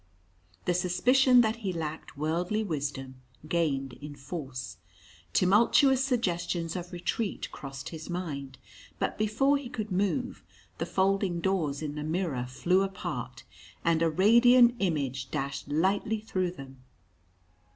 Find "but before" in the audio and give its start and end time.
8.97-9.57